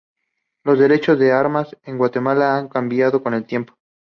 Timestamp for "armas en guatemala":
1.31-2.57